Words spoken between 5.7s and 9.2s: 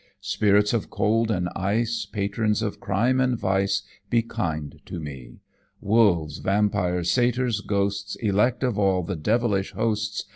"Wolves, vampires, satyrs, ghosts! Elect of all the